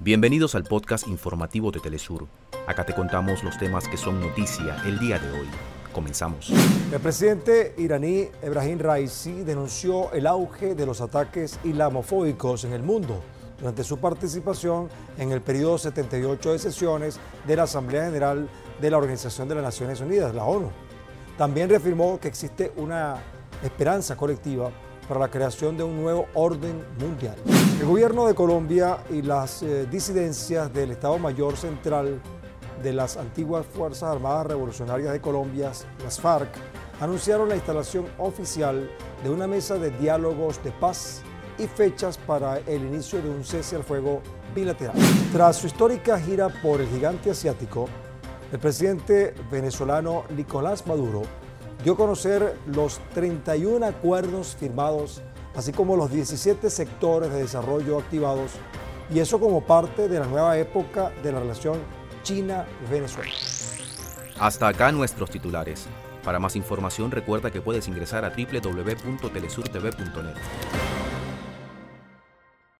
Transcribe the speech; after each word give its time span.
Bienvenidos 0.00 0.54
al 0.54 0.64
podcast 0.64 1.06
informativo 1.08 1.70
de 1.70 1.78
Telesur. 1.78 2.26
Acá 2.66 2.84
te 2.84 2.94
contamos 2.94 3.44
los 3.44 3.56
temas 3.58 3.88
que 3.88 3.96
son 3.96 4.20
noticia 4.20 4.76
el 4.84 4.98
día 4.98 5.18
de 5.18 5.30
hoy. 5.30 5.46
Comenzamos. 5.92 6.50
El 6.92 7.00
presidente 7.00 7.74
iraní 7.78 8.28
Ebrahim 8.42 8.80
Raisi 8.80 9.44
denunció 9.44 10.12
el 10.12 10.26
auge 10.26 10.74
de 10.74 10.84
los 10.84 11.00
ataques 11.00 11.60
islamofóbicos 11.62 12.64
en 12.64 12.72
el 12.72 12.82
mundo 12.82 13.22
durante 13.58 13.84
su 13.84 13.98
participación 13.98 14.88
en 15.16 15.30
el 15.30 15.40
periodo 15.40 15.78
78 15.78 16.52
de 16.52 16.58
sesiones 16.58 17.20
de 17.46 17.56
la 17.56 17.62
Asamblea 17.62 18.06
General 18.06 18.48
de 18.80 18.90
la 18.90 18.98
Organización 18.98 19.48
de 19.48 19.54
las 19.54 19.64
Naciones 19.64 20.00
Unidas, 20.00 20.34
la 20.34 20.44
ONU. 20.44 20.70
También 21.38 21.70
reafirmó 21.70 22.18
que 22.18 22.28
existe 22.28 22.72
una 22.76 23.16
esperanza 23.62 24.16
colectiva 24.16 24.70
para 25.08 25.20
la 25.20 25.30
creación 25.30 25.76
de 25.76 25.84
un 25.84 26.00
nuevo 26.00 26.26
orden 26.34 26.84
mundial. 26.98 27.36
El 27.80 27.86
gobierno 27.86 28.26
de 28.26 28.34
Colombia 28.34 28.98
y 29.10 29.22
las 29.22 29.62
eh, 29.62 29.86
disidencias 29.90 30.72
del 30.72 30.92
Estado 30.92 31.18
Mayor 31.18 31.56
Central 31.56 32.20
de 32.82 32.92
las 32.92 33.16
antiguas 33.16 33.66
Fuerzas 33.66 34.10
Armadas 34.10 34.46
Revolucionarias 34.46 35.12
de 35.12 35.20
Colombia, 35.20 35.72
las 36.02 36.20
FARC, 36.20 36.48
anunciaron 37.00 37.48
la 37.48 37.56
instalación 37.56 38.06
oficial 38.18 38.90
de 39.22 39.30
una 39.30 39.46
mesa 39.46 39.76
de 39.76 39.90
diálogos 39.90 40.62
de 40.62 40.70
paz 40.72 41.22
y 41.58 41.66
fechas 41.66 42.18
para 42.18 42.58
el 42.58 42.82
inicio 42.82 43.22
de 43.22 43.30
un 43.30 43.44
cese 43.44 43.76
al 43.76 43.84
fuego 43.84 44.20
bilateral. 44.54 44.96
Tras 45.32 45.56
su 45.56 45.66
histórica 45.66 46.18
gira 46.18 46.48
por 46.62 46.80
el 46.80 46.88
gigante 46.88 47.30
asiático, 47.30 47.88
el 48.52 48.58
presidente 48.58 49.34
venezolano 49.50 50.24
Nicolás 50.36 50.86
Maduro 50.86 51.22
dio 51.84 51.92
a 51.92 51.96
conocer 51.96 52.56
los 52.66 52.98
31 53.12 53.86
acuerdos 53.86 54.56
firmados, 54.58 55.22
así 55.54 55.72
como 55.72 55.96
los 55.96 56.10
17 56.10 56.70
sectores 56.70 57.30
de 57.30 57.42
desarrollo 57.42 57.98
activados, 57.98 58.52
y 59.12 59.20
eso 59.20 59.38
como 59.38 59.60
parte 59.60 60.08
de 60.08 60.18
la 60.18 60.26
nueva 60.26 60.58
época 60.58 61.12
de 61.22 61.30
la 61.30 61.40
relación 61.40 61.78
China-Venezuela. 62.22 63.30
Hasta 64.40 64.68
acá 64.68 64.90
nuestros 64.90 65.28
titulares. 65.30 65.86
Para 66.24 66.38
más 66.38 66.56
información 66.56 67.10
recuerda 67.10 67.50
que 67.50 67.60
puedes 67.60 67.86
ingresar 67.86 68.24
a 68.24 68.30
www.telesurtv.net. 68.30 70.93